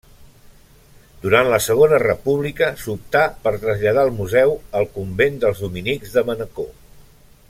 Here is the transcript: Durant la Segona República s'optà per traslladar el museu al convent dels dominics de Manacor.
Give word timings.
Durant 1.25 1.49
la 1.51 1.59
Segona 1.65 1.99
República 2.03 2.69
s'optà 2.85 3.21
per 3.45 3.53
traslladar 3.67 4.07
el 4.09 4.13
museu 4.21 4.55
al 4.81 4.89
convent 4.99 5.41
dels 5.45 5.63
dominics 5.67 6.17
de 6.19 6.25
Manacor. 6.33 6.71